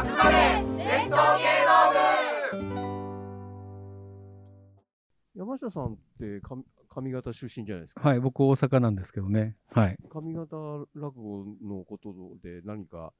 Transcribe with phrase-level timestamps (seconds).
[0.00, 1.90] 集まれ伝統芸能
[2.52, 2.68] 部
[5.34, 8.08] 山下さんって上上方出身じゃないですか？
[8.08, 9.56] はい、僕大阪なんですけどね。
[9.72, 9.96] はい。
[10.08, 12.14] 上方落語のこと
[12.44, 13.12] で何か？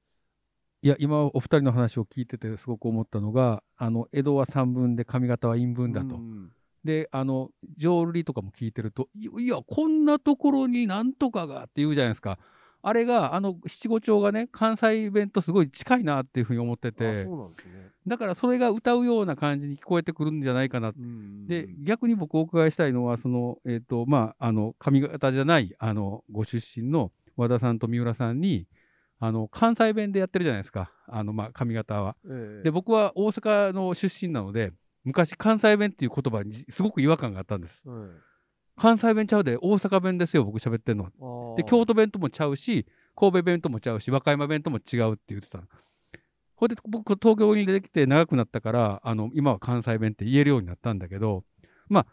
[0.83, 6.15] いや、今お二人の話を聞いててすごく思ったのが、あの、江戸は三分で上方は陰分だと。
[6.15, 6.53] うん
[6.85, 12.39] で、あの、浄瑠璃とかも聞いてると、いいや、こんなところになんとかがって言うじゃないですか。
[12.83, 17.27] あれが、あの、七五調がね、関西弁とすごい近いなっていうふうに思ってあてね。
[18.07, 28.67] だからそれが歌うような感じに聞こえてくるんじゃないかなうんで、逆に僕お伺いしたいのは、その、えっ、と、まあ、あの、上方じゃない、あの、ご出身の和田さんと三浦さんに、
[29.21, 30.93] あの、関西弁でやってるじゃないですか。
[31.07, 32.17] あの、まあ、上方は。
[32.25, 34.73] ええで、僕は大阪の出身なので、
[35.05, 37.83] 昔関西弁っていう言葉にすごく違和感があったんです。
[37.85, 38.09] はい
[38.79, 42.87] 関西弁ちゃうで、大阪弁ですよ、僕喋ってんので、京都弁ともちゃうし、
[43.17, 45.65] 神戸弁ともちゃうし、和歌山弁とも違うって言ってたの。
[46.55, 51.45] ほいで、僕、東京に出てきて長くなったから、あの、今は関西弁って言えるようになったんだけど、
[51.89, 52.07] まあ、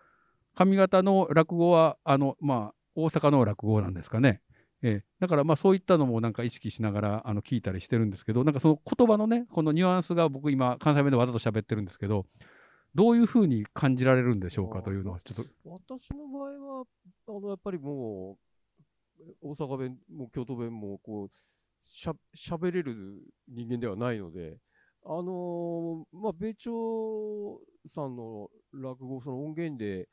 [0.56, 4.42] 上方の落語は、あの、まあ、大阪の落語なんですかね。
[4.82, 12.26] ええだから、まあ、そういったのもなんか意識しながら、あの、聞いたりしてるんですけど、なんかその言葉のね、このニュアンスが僕今、関西弁でわざと喋ってるんですけど、
[12.96, 16.86] どういうふうに感じられるんでしょうかというのは、ちょっと、私の場合は、
[17.28, 18.38] あの、やっぱりも
[19.20, 21.30] う、大阪弁も京都弁も、こう、
[21.84, 24.58] しゃ、喋れる人間ではないので、
[25.08, 26.72] あのーまあ、米朝
[27.88, 30.08] さんの落語、その音源で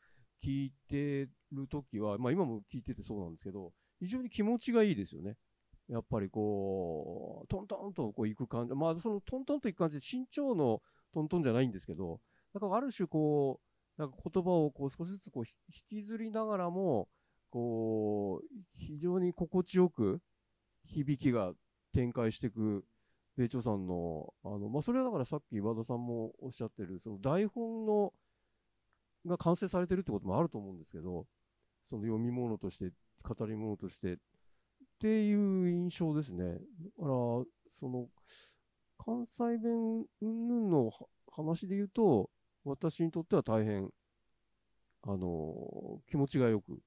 [0.45, 5.37] 聞いてるときは、まあ今も聞いててそうなんですけど、非常に気持ちがいいですよね。
[5.89, 8.75] やっぱりこう、トントンとこう行く感じ。
[8.75, 10.83] まあそのトントンと行く感じで身長の
[11.15, 12.21] トントンじゃないんですけど、
[12.55, 13.61] なんかある種こ
[13.98, 15.45] う、なんか言葉をこう少しずつこう
[15.91, 17.08] 引きずりながらも、
[17.50, 18.47] こう、
[18.78, 20.20] 非常に心地よく
[20.86, 21.53] 響きが
[21.92, 22.84] 展開していく、
[23.36, 28.12] 米朝さんの、あの、まあ、それはだからさっき和田さんもおっしゃってる、その台本の、
[29.27, 31.27] が完成されてるってこともあると思うんですけど、
[31.89, 32.91] その読み物として、
[33.23, 34.17] 語り物として、っ
[34.98, 36.45] ていう印象ですね。
[36.45, 37.08] だから、
[37.68, 38.08] その、
[38.98, 40.91] 関西弁云々の
[41.33, 42.30] 話で言うと、
[42.64, 43.90] 私にとっては大変、
[45.02, 46.78] あの気持ちがよく、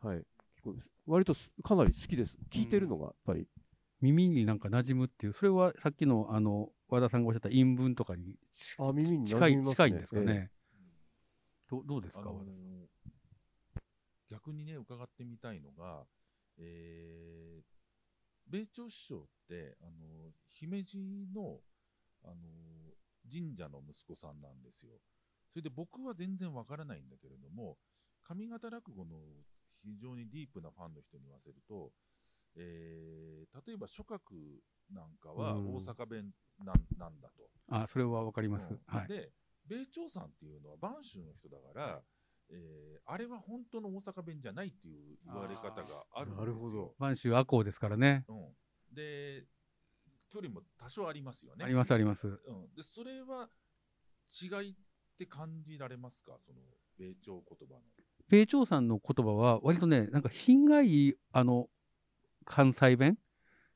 [0.00, 0.22] はい、聞
[0.62, 0.90] こえます。
[1.06, 2.36] 割とすかなり好きです。
[2.50, 3.46] 聞いてるのが、やっぱり。
[4.00, 8.36] 耳になんか馴染むっていう、それはさっきのあの和田さんがおっしゃった陰文とかに
[8.78, 9.74] あ、耳に馴近い染みますね。
[9.74, 10.50] 近いんですかえね。
[11.70, 12.56] どどうですか、あの和田さん
[14.28, 16.04] 逆にね、伺ってみたいのが、
[16.58, 17.62] えー、
[18.50, 21.60] 米朝師匠って、あの、姫路の、
[22.24, 22.34] あの、
[23.30, 24.92] 神社の息子さんなんですよ。
[25.52, 27.76] それで僕は全然わからないんだけれども、
[28.24, 29.16] 上方落語の
[29.82, 31.92] 非常にディープなファンの人に言わせると、
[32.56, 34.20] えー、例えば諸角
[34.90, 36.30] なんかはうん大阪弁
[36.64, 37.48] なん,、なんだと。
[37.68, 38.72] あ、それはわかります。
[38.72, 39.08] うんはい。
[39.08, 39.32] で、
[39.66, 42.02] 米朝さんっていうのは播州の人だから、
[42.50, 46.40] えーあれは本当の大阪弁じゃないっていう言われ方があるんですよ。
[46.40, 48.24] なるほど播州赤穂ですからね。
[48.28, 48.48] うん、
[48.92, 49.44] で、
[50.28, 51.64] 距離も多少ありますよね。
[51.64, 52.26] ありますあります。
[52.26, 53.48] うん、で、それは
[54.42, 54.74] 違いっ
[55.18, 56.32] て感じられますか？
[56.44, 56.60] その
[56.98, 57.80] 米朝言葉の。
[58.28, 61.68] 米朝さんの言葉は割とね、なんか品がいい、あの、
[62.44, 63.16] 関西弁っ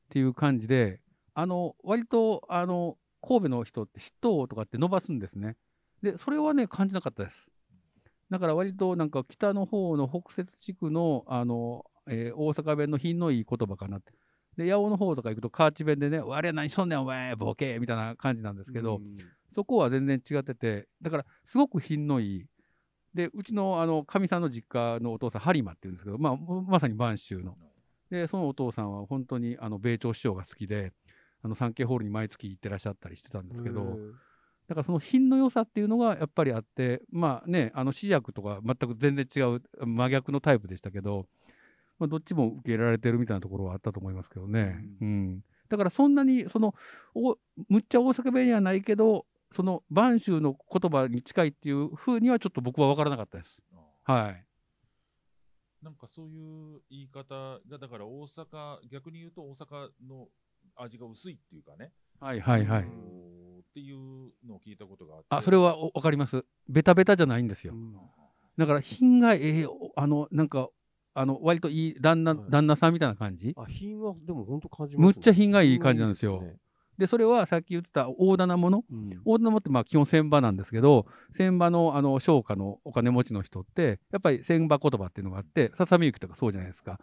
[0.09, 1.01] ていう感じで、
[1.33, 5.55] あの、割と、あの、神戸の人って嫉妬とかって伸ばすんですね。
[6.01, 7.47] で、それはね、感じなかったです。
[8.29, 14.11] だから割となんか北の方の北摂地区の、あの、えー大阪弁の品のいい言葉かなって。
[14.63, 19.17] で、八尾の方とか行くと河内弁でね、我は何しとんねんお前、ボケみたいな感じなんですけど、うん
[19.53, 22.45] そこは全然違ってて、だからすごく品のいい。
[23.13, 27.57] で、うちのあの、かみさんの実家のお父さん、播磨っていうんですけど、まあ、まさに播州の。
[28.09, 30.93] で、そのお父さんは本当にあの、米朝師匠が好きで、
[31.41, 33.97] あの、産経ホールに毎月行ってらっしゃったりしてたんですけど、
[34.67, 41.27] だからその品の良さっていうのがやっぱりあって、まあね、あの、試薬とか全く全然違う真逆のタイプでしたけど、
[42.01, 44.83] まあ、どっちも受け入れられてるみたいなところはあったと思いますけどね。
[45.01, 45.41] うん。
[45.69, 46.73] だからそんなに、その、
[47.13, 47.37] お
[47.69, 53.61] むっちゃ大阪弁にはないけど、その、播州の言葉に近いっていうふうにはちょっと僕は分からなかったです。
[54.07, 54.45] あはい。
[55.83, 60.27] なんかそういう言い方が、だから大阪、逆に言うと大阪の
[60.75, 62.81] 味が薄いっていうかね、はいはいはい。
[62.81, 62.85] っ
[63.73, 63.97] ていう
[64.47, 65.27] のを聞いたことがあって。
[65.29, 66.45] あ、それはお分かります。
[66.67, 67.77] ベタベタじゃないんですよう。
[67.77, 67.95] ん
[68.57, 70.69] だから品がええおあの、なんか、
[71.13, 73.53] あの、割といい旦那、はい旦那さんみたいな感じ？
[73.57, 75.05] あ、品はでも本当感じますね。
[75.05, 76.43] むっちゃ品がいい感じなんですよ
[76.97, 78.81] で、それはさっき言ってた大棚もの。
[78.81, 86.99] ですね大棚もってまあ基本船場なんですけど、船場のあの商家のお金持ちの人って、やっぱり船場言葉っていうのがあって、ささみゆきとかそうじゃないですか。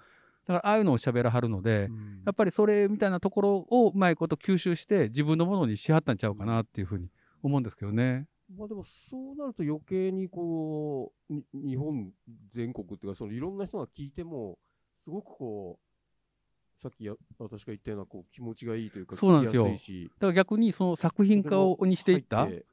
[0.47, 7.09] だからああいうのを喋らはるので、うんやっぱりそれみたいなところをうまいこと吸収して自分のものにしはったんちゃうかなっていうふうに
[7.43, 8.27] 思うんですけどね。
[8.57, 12.11] まあでもそうなると余計にこうに日本
[12.51, 14.59] 全国っていうかそのいろんな人が聞いても
[15.03, 19.65] すごくこうさっきや私が言ったようなこう気持ちがいいというかそうなんですよ。
[19.65, 22.65] だから逆にその作品化をにしていった入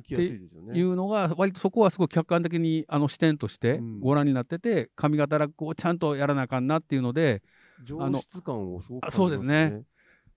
[0.00, 0.14] って
[0.78, 4.00] いうのが割とそこはすごい客観的にあの視点としてうん。
[4.00, 7.42] ご覧になってて上方落語をちゃんとやらなあかんなっていうので
[7.82, 9.82] 上質感をすごくあ感じますそうですね。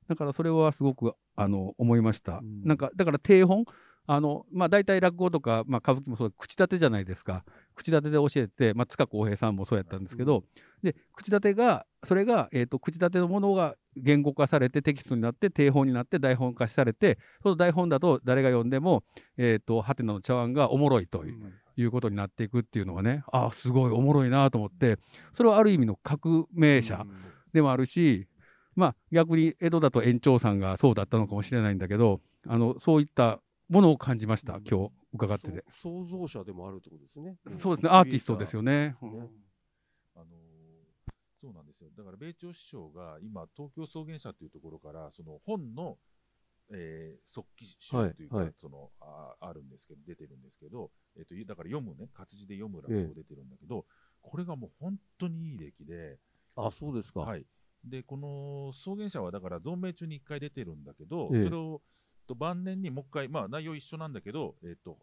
[0.08, 2.38] だからそれはすごくあの思いました。
[2.38, 2.64] うん。
[2.64, 3.66] なんかだから定本
[4.10, 7.44] あのまあ大体落語とか、まあ、歌舞伎もそう口立てじゃないですか。
[7.76, 10.44] 口立てで教えて、まあ、塚公平さんもそうやったんですけど、
[10.82, 19.04] で口立てがそれが、えー、と口立てのものが言語化されてテキストになって定本になって台本化されてその台本だと誰が読んでも、
[19.38, 21.34] えー、とハテナの茶碗がおもろいという。
[21.34, 24.98] うんいうことになっていくっていうのがねああすごいおもろいなと思って
[25.34, 27.06] それはある意味の革命者
[27.54, 28.28] でもあるし、
[28.76, 33.40] まあ逆に江戸だと園長さんがそうだったのかもしれないんだけどあのそういった
[33.70, 35.64] ものを感じました、うん今日伺ってて。
[35.72, 37.38] 創造者でもあるってことですね。
[37.58, 38.90] そうですねアーティストですよね。
[38.90, 40.28] ねあのー
[41.40, 41.90] そうなんですよ。
[41.96, 45.98] だから米朝師匠が今、東京草原社というところから、その本の、
[46.74, 53.86] えー、速記集というか、はいはいそのああるんですけど、出てるんですけど、えっとだから読むね、活字で読む落語出てるんだけど、
[54.22, 56.18] これがもう本当にいい出来で、
[56.56, 57.22] あ、そうですか。
[57.22, 57.46] はい、
[57.86, 61.82] でこの草原社はだから存命中に1回出てるんだけど、ええそれを
[62.28, 64.98] と晩年にもう一回、まあ、内容一緒なんだけど、えっと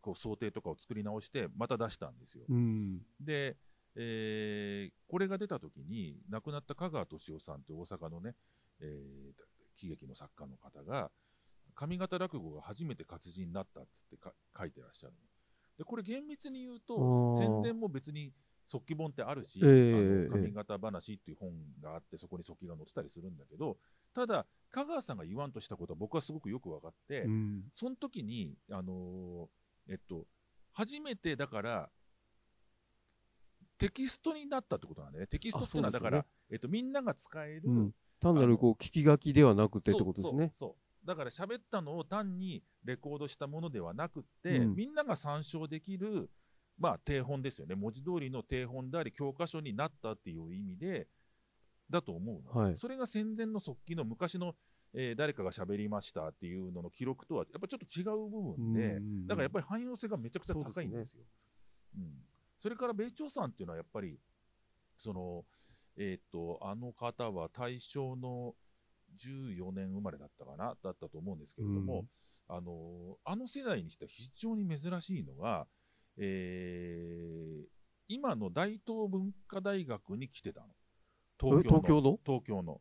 [0.00, 2.44] こう想定とかを作り直してまた出したんですよ。
[2.48, 3.00] うん。
[3.20, 3.56] で、
[3.96, 8.34] えーこれが出た時に亡くなった香川敏夫さんという大阪のね、
[8.80, 9.42] えー
[9.76, 11.10] 喜劇の作家の方が
[11.74, 15.18] 上方落語が初めて活字になったっつってか書いてらっしゃるの。
[15.78, 16.96] でこれ厳密に言うと
[17.38, 18.32] 戦前も別に
[18.66, 21.50] 速記本ってあるし、ええあの上方話っていう本
[21.80, 23.78] があってそこに速記が載ってたりするんだけど
[24.14, 27.62] ただ香川さんが言わんとしたことは僕はすごくよく分かって、うん。
[27.72, 30.26] その時に、あのーえっと、
[30.72, 31.90] 初めてだから、
[33.78, 35.26] テキストになったってことなんだよね。
[35.28, 40.52] テキストっていうのは、だから、えっと、みんなが使える、うん単なるこう聞き書きではなくてってことですね。
[40.58, 46.28] そうそうだから喋ったのを単にレコードしたものではなくって、うんみんなが参照できる、
[46.78, 47.76] まあ、定本ですよね。
[47.76, 51.06] 文字通りの定本であり、教科書になったっていう意味で、
[51.90, 52.62] だと思うの。
[52.62, 52.76] はい。
[52.76, 54.54] それが戦前の速記の昔の、
[54.94, 61.24] えー誰かが喋りましたっていうのの記録とは、やっぱちょっと違う部分で、うんだからやっぱり汎用性がめちゃくちゃ高いんですよ。
[61.96, 62.24] うん、
[62.58, 64.18] それから米朝さんっていうのはやっぱり
[64.96, 65.44] その
[65.96, 68.54] えーっとあの方は大正の
[69.18, 72.04] 14年生まれだったかなだったと思うんですけれども、
[72.48, 75.66] あのあの世代にしては非常に珍しいのが、
[76.16, 77.78] えー
[78.10, 80.66] 今の大東文化大学に来てたの
[81.40, 81.70] 東京
[82.00, 82.10] の。
[82.14, 82.80] え東京の。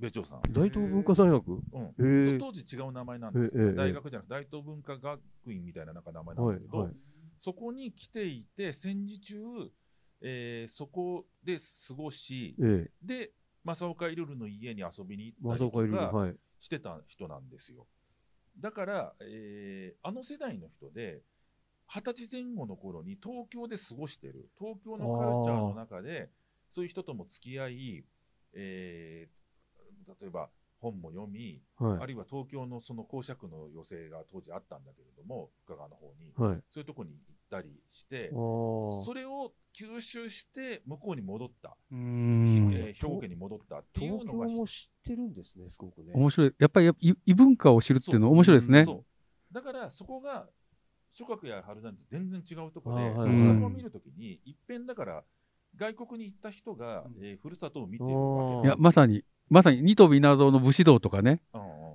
[0.00, 1.50] 米朝さん、大東文化大学？
[1.50, 3.74] うん、当時違う名前なんですよ、ええええ。
[3.74, 6.92] 大学じゃなくて大東文化学院みたいななんか名前なんはいだけど、はい。
[7.40, 9.36] そこに来ていて戦時中、
[10.20, 12.90] えーそこで過ごしええ。
[13.02, 13.32] で
[13.64, 16.36] 正岡いるるの家に遊びに行ったりとかはい。
[16.60, 17.88] してた人なんですよ。
[18.60, 21.22] だから、えーあの世代の人で
[21.88, 24.48] 二十歳前後の頃に東京で過ごしてる。
[24.58, 26.30] 東京のカルチャーの中で
[26.70, 28.04] そういう人とも付き合い、
[28.54, 29.38] えー
[30.20, 30.48] 例えば
[30.80, 36.62] 本も読み、はいあるいは東京のその公爵の寄席が当時あったんだけれども深川の方にはい。
[36.70, 37.20] そういうとこに行っ
[37.50, 38.30] たりして。
[38.30, 46.12] それを吸収して向こうに戻った、うーんえー兵庫県に戻ったっていう東京のがも知ってるんですね、すごくね。
[46.14, 48.84] 面白いやっぱり異異文化を知るっていうのは面白いですね。
[48.84, 50.48] そうだからそこが
[51.10, 55.24] 諸角や春山と全然違うところで、はいを見るときにいっぺんだから
[55.76, 61.40] 外国に行った人が、えーふるさとを見てるわけいやまさにまさに二飛稲造の武士道とかね。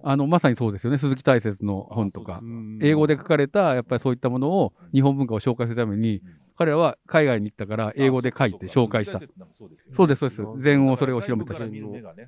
[0.06, 0.98] あのまさにそうですよね。
[0.98, 2.42] 鈴木大拙の本とか。
[2.82, 6.44] 英語で書かれたやっぱりそういったものを日本文化を紹介するためにうん。
[6.56, 9.20] 彼らは海外に行ったから英語で書いて紹介した。
[9.20, 11.60] そうですそうです禅をそれを広めたし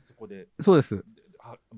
[0.06, 0.48] そこで。
[0.62, 0.96] そうです。
[0.96, 1.02] は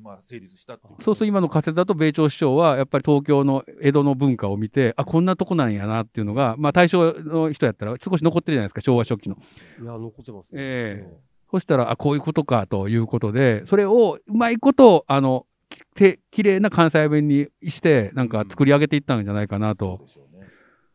[0.01, 9.37] まあ、成立したっていうそうすると今の仮説だと米朝首相はやっぱり東京の江戸の文化を見てあこんなとこなんやなっていうのが、まあ、大正の人やったら少し残ってるじゃないですか昭和初期の。
[9.81, 10.61] いや、残ってますね。
[10.61, 20.05] ええそしたらあこういうことかということでそれをうまいことあのきて綺麗な関西弁にしてなんか作り上げていったんじゃないかなと。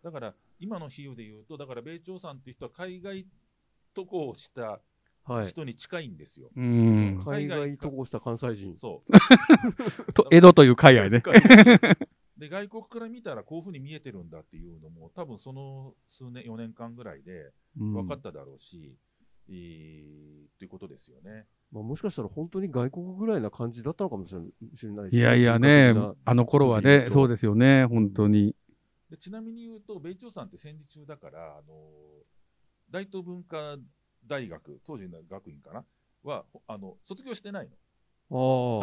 [0.02, 3.26] だから今の比喩で言うと、だから米朝さんっていう人は海外
[3.94, 4.80] 渡航した
[5.24, 5.46] はい。
[5.46, 6.50] 人に近いんですよ。
[6.56, 8.76] うん海外渡航した関西人。
[8.76, 9.12] そう。
[10.12, 11.22] と江戸という海外ね。
[12.36, 18.96] で外国から見たらこういうふうに見えてるんだっていうのも多分その数年4年間ぐらいでうん分かっただろうし、
[19.48, 21.46] えーということですよね。
[21.70, 28.54] まあ、もしかしたら本当に外国ぐらいな感じだったのかもしれないしれないいやいやね文化的な、あの頃はね、そうですよね、本当に。
[29.10, 31.72] でちなみに言うと、米朝さんって戦時中だから、あの
[32.90, 33.78] 大東文化
[34.26, 35.84] 大学、当時の学院かな、
[36.22, 37.76] はほあの卒業してないの。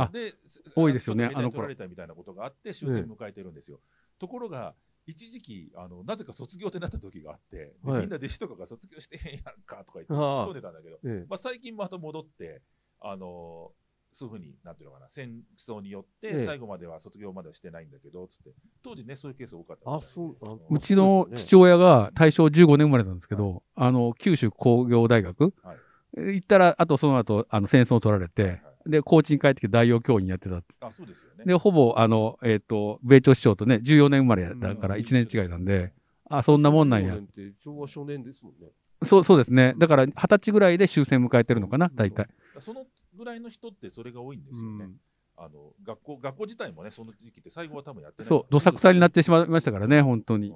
[0.02, 0.36] あで、
[0.76, 3.80] 多いですよねあの取られたみたいなことがあって、終戦迎えてるんですよ。
[4.20, 4.76] ところが、
[5.08, 8.02] 一時期あの、なぜか卒業ってなった時があって、ではい。
[8.02, 11.26] みんな弟子とかが卒業してへんやんかとか言って、突っ込んでたんだけど、ええ。
[11.28, 12.62] まあ、最近また戻って、
[13.00, 13.72] あの
[14.12, 18.52] そういうふうに、なんていうのかな、戦争によってええ最後までは卒業まではしてないんだけど、つって、
[18.84, 20.06] 当時ね、そういうケース多かったみたいで。
[20.06, 25.78] あそうあんうちの父親が大正15年生まれなんですけど、あの、九州工業大学、はい
[26.18, 30.64] え行ったら、あとその後、あの、戦争を取られて、はいはいで、高知に帰ってきて大洋教員やってた。
[30.80, 31.44] あ、そうですよね。
[31.46, 35.94] で、ほぼ、あの、えっ、と、米朝首相とね、14年生まれだから1年違いなんで、
[36.30, 37.18] あ、そんなもんなんや
[37.64, 37.88] 昭和。
[37.88, 38.70] 初年ですもんね。
[39.04, 39.74] そう、そうですね。
[39.78, 42.28] だから、二十歳ぐらいで終戦迎えてるのかな、大体。
[42.60, 42.86] その
[43.20, 44.90] ぐらいの人ってそれが多いんですよね。
[45.38, 50.54] あの学校学校自体もね、その時期って最後は多分やってないそう、どさくさになってしまいましたからね、本当うんに。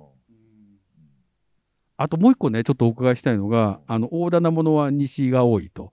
[1.97, 5.91] あともう一個ね、ちょっとお伺いしたいのが、あの、大棚ものは西が多いと。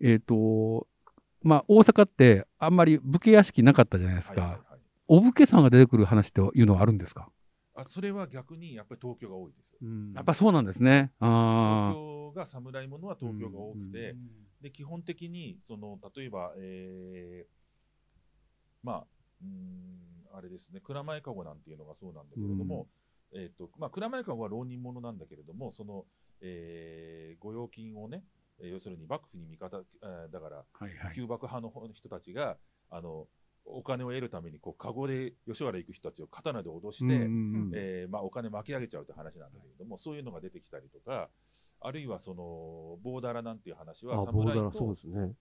[0.00, 0.86] えっ、と、
[1.42, 4.40] まあ、大阪ってあんまり武家屋敷なかったじゃないですか。
[4.40, 4.66] はいはいはい
[5.08, 7.28] お武家さんが出てくる話っていうのはあるんですか？
[7.76, 9.76] あそれは逆にやっぱり東京が多いです。
[9.80, 11.12] うんやっぱそうなんですね。
[11.20, 14.16] 東あ京が侍ものは東京が多くて、
[14.66, 17.48] で基本的にその例えば、えー
[18.82, 19.06] まあ
[19.42, 22.88] うーんあれですね蔵前かごなんていうのがそうなんだけれども、
[23.32, 26.04] えーとまあ、蔵前かごは浪人者なんだけれどもその、
[26.40, 28.24] えー御用金をね、
[28.60, 30.64] えー要するに幕府に味方、えーだからあ。
[30.84, 31.14] はいはい。
[31.14, 32.56] 旧幕派の人たちが
[32.90, 33.28] あの
[33.68, 37.26] お金を得るためにこう籠で吉原行く人たちを刀で脅して、うんうんう
[37.68, 37.72] ん。
[37.74, 41.28] えーまあ、お金巻き上げちゃうって話なんだけれども、そういうのが出てきたりとか、
[41.80, 44.96] あるいはそのボーダラなんていう話は、侍と。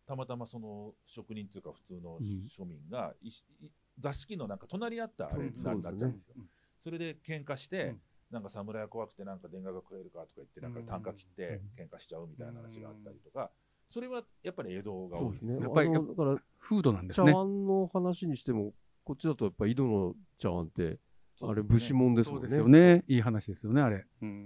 [0.07, 6.35] たまたまその職人っていうか、普通のうん庶民が、いしい座敷のなんか隣り合ったあれうんになっちゃうんですよ。
[6.83, 8.01] それで喧嘩して、うん。
[8.31, 13.51] なんか侍は怖くて、なんか電話が食えるかとか言って、なんか単価切って喧嘩しちゃうみたいな話があったりとか、
[13.89, 15.63] それはやっぱり江戸が多いですそうですね。
[15.65, 17.33] やっぱりだから、風土なんです茶ね。
[17.33, 18.73] 碗の話にしても、
[19.03, 20.99] こっちだとやっぱ井戸の茶碗って、
[21.41, 22.41] あれ武士もんですもんね。
[22.41, 23.03] そうですよね。
[23.07, 24.05] いい話ですよね、あれ。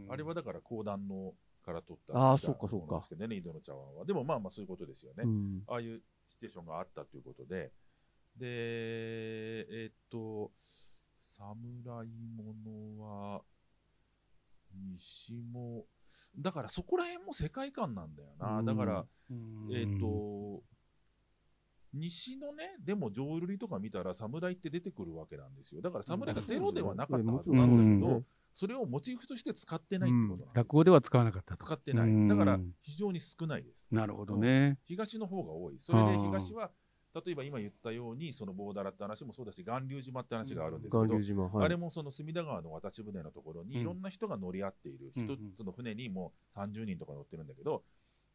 [0.10, 4.06] あれはだから講談のから取ったあー茶そうかそうかですけどね、井戸の茶碗は。
[4.06, 5.24] でもまあまあそういうことですよね。
[5.24, 7.72] うんああいうシチュエーションがあったということで、
[8.36, 8.46] で、
[9.70, 10.52] えーっと、
[11.18, 12.56] 侍も
[12.98, 13.42] のは、
[14.74, 15.86] 西も、
[16.38, 18.60] だからそこら辺も世界観なんだよな。
[18.60, 20.64] うんだから、うんえーっと、
[21.94, 25.82] 西のね、でも浄瑠璃とか見たら侍って出てくるわけなんですよ。
[25.82, 28.24] だから侍がゼロではなかったはずなんだうんけど、
[28.54, 31.66] それをモチーフとして使ってないってことなんですよ落語では使わなかったと。
[31.66, 32.28] 使ってない。
[32.28, 33.88] だから非常に少ないです。
[33.92, 34.78] なるほどね。
[34.86, 35.80] 東の方が多い。
[35.82, 36.72] それで東は、
[37.14, 41.66] 例えば今言ったように、そのボーダラって話もそうだし、巌流島って話があるんですけど、巌流島、はい。
[41.66, 47.84] あれもその隅田川の渡し船のところに、うんいろんな人が乗り合っている、うん一つの船にもう30人とか乗ってるんだけど、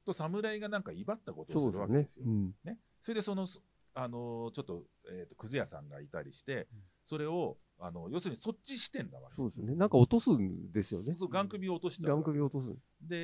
[0.04, 2.24] と侍がなんか威張ったことそをするわけですよ。。
[2.26, 2.54] うん。
[2.64, 3.46] ねそれでその、
[3.94, 6.66] あのーちょっと,、えーと、くず屋さんがいたりして、
[7.04, 9.74] それを、あの要するにそっち視点だわけそうですね。
[9.74, 11.14] なんか落とすんですよね。
[11.14, 12.30] そう、眼首を落としちゃうガンわけ。
[12.30, 12.74] 首落とす。
[13.00, 13.16] で、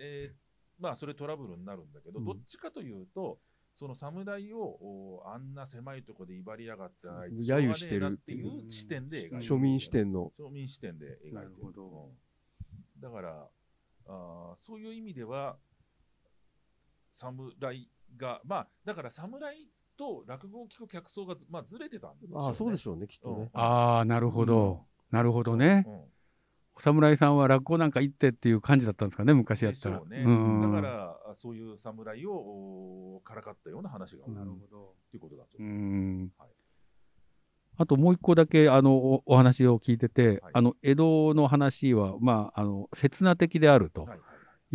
[0.00, 0.44] えー
[0.78, 3.38] まあそれトラブルになるんだけど、うんどっちかというと
[3.76, 8.70] その侍をおあんな狭いところで威張りやがってあいつ揶揄してるっていう。
[8.70, 9.42] 視点で描いてる。
[9.42, 10.32] 庶民視点の。
[10.38, 11.86] 庶民視点で描いてるなるほど。
[11.86, 12.24] うん
[13.00, 13.48] だから
[14.06, 15.58] あーそういう意味では
[17.12, 22.46] 侍がまあだから侍と落語を聞く客層がず,、まあ、ずれてたんでしょうね。
[22.46, 23.50] ああ、そうでしょうね、きっとね。
[23.52, 24.86] ああ、なるほど。
[25.10, 25.84] なるほどね。
[25.86, 26.13] うん
[26.76, 30.00] お侍さんは落語なんか行ってっていう感じだったんですかね、昔やったら。
[30.08, 32.32] でしょうねんだからあそういう侍を
[33.16, 34.94] おからかったような話がなるほど。
[35.10, 35.82] ということだとう思います。
[35.84, 36.48] んはい
[37.76, 44.18] あともう一個だけあのおお話を聞いてて、はいあの江戸の話は、まあ、あの刹那的であるとはいはい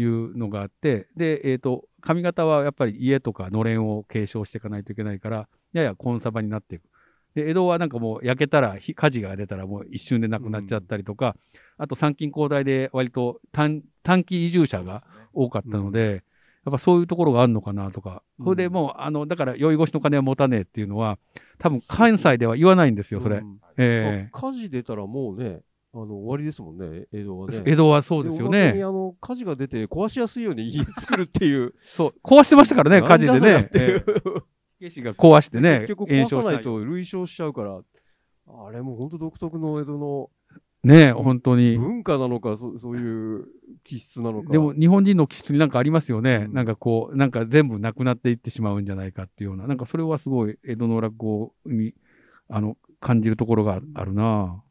[0.01, 6.83] いうのがあって、で、えー、と上方はやっぱり家とかのれんを継承していかないといけないから、ややコンサバになっていく。
[7.43, 11.35] で江戸はなんかもう焼けたら、火火事が出たらもう一瞬でなくなっちゃったりとか、
[11.77, 15.03] あと参勤交代で割と短短期移住者が
[15.33, 16.23] 多かったので、
[16.65, 21.17] やっぱそういうところがあるのかなとか、うんそれでもう、あの、だから酔い越しの金は持たねえっていうのは、
[21.57, 23.37] 多分関西では言わないんですよ、それ。
[23.37, 25.61] うんえまあ火事出たらもうね、
[25.93, 27.63] あの終わりですもんね、江戸はえね。
[27.65, 28.73] 江戸はそうですよね。
[28.75, 31.73] あの火事が出て壊しやすいように家作るっていう。
[31.81, 33.69] そう、壊してましたからね、 火事でね。
[34.79, 36.63] ていう火消しが壊してね結、局炎壊さない。
[36.63, 37.81] と類焼しちゃうから、
[38.47, 40.29] あれも本当独特の江戸の
[40.81, 41.77] ねえ、本当に。
[41.77, 43.47] 文化なのか、そそういう
[43.83, 44.51] 気質なのか。
[44.51, 46.45] でも日本人の気質になんかありますよね。
[46.47, 51.93] うんなんかこう、なんか全部なくなっていってしまうんじゃないかっていうような、なんかそれはすごい江戸の落語に、
[52.47, 54.63] あの、感じるところがあるな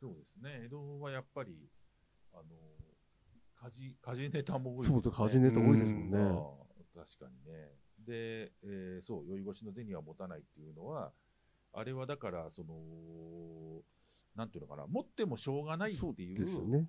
[0.00, 0.62] そうですね。
[0.64, 1.68] 江戸はやっぱり、
[2.32, 2.42] あの、
[3.64, 4.94] 家事、家事ネタも多いですね。
[4.94, 6.18] そうです家事ネタ多いですもんね。
[6.18, 6.64] あ
[6.96, 7.77] あ確かにね。
[8.08, 11.12] で、えーそう、酔い越しの銭は持たないっていうのは、
[11.74, 12.74] あれはだから、その、
[14.34, 16.86] なんていうのかな、持ってもしょうがないってそういう、ですよね。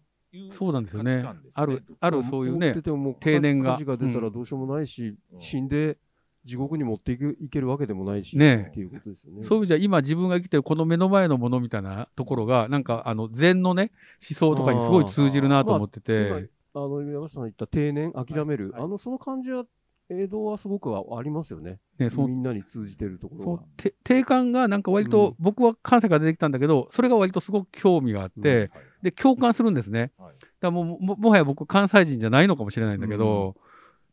[0.52, 1.16] そうなんですよね。
[1.16, 5.42] 価値観ですあるあるそういうねててももう定年が火事が出たらどうしようもないし、うん。
[5.42, 5.98] 死んで
[6.44, 8.70] 地獄に持っていくいけるわけでもないし、ねえ。
[8.70, 9.44] っていうことですよね。
[9.44, 18.84] そういう意味では今自分が生きてるこの目の前のものみたいなところが、なんかあの禅のね、思想とかにすごい通じるなと思ってて、あの山下さん言った定年、諦める、はいはい。
[18.86, 19.66] あのその感じは
[20.10, 21.80] 江戸はすごくありますよね。
[22.00, 23.68] ね、そのみんなに通じてるところがそう。
[23.78, 28.70] て定感がなんか割うんと、僕は関西から出てきたんだけど、それが割とすごく興味があって、うんはい
[29.04, 30.12] で、共感するんですね。
[30.18, 33.56] はいだもうも、もはや僕関西人じゃないのかもしれないんだけど、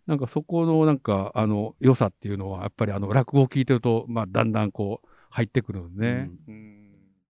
[0.06, 6.30] なんかそこのなんか、あの、良さっていうのは、やっぱりあの、落語を聞いてると、まあ、だんだんこう、入ってくるのね。
[6.46, 6.75] うん